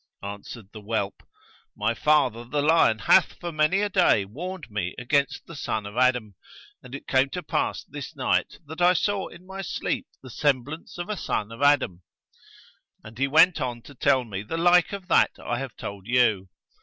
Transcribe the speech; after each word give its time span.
Answered 0.23 0.71
the 0.71 0.81
whelp, 0.81 1.21
'My 1.77 1.93
father 1.93 2.43
the 2.43 2.63
lion 2.63 2.97
hath 2.97 3.33
for 3.33 3.51
many 3.51 3.81
a 3.81 3.89
day 3.89 4.25
warned 4.25 4.71
me 4.71 4.95
against 4.97 5.45
the 5.45 5.55
son 5.55 5.85
of 5.85 5.95
Adam, 5.95 6.33
and 6.81 6.95
it 6.95 7.05
came 7.05 7.29
to 7.29 7.43
pass 7.43 7.83
this 7.83 8.15
night 8.15 8.57
that 8.65 8.81
I 8.81 8.93
saw 8.93 9.27
in 9.27 9.45
my 9.45 9.61
sleep 9.61 10.07
the 10.23 10.31
semblance 10.31 10.97
of 10.97 11.07
a 11.07 11.15
son 11.17 11.51
of 11.51 11.61
Adam.' 11.61 12.01
And 13.03 13.19
he 13.19 13.27
went 13.27 13.61
on 13.61 13.83
to 13.83 13.93
tell 13.93 14.23
me 14.23 14.41
the 14.41 14.57
like 14.57 14.91
of 14.91 15.07
that 15.09 15.33
I 15.37 15.59
have 15.59 15.75
told 15.75 16.07
you. 16.07 16.49